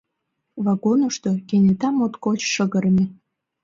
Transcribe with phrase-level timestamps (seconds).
[0.63, 3.05] Вагонышто кенета моткоч шыгыреме.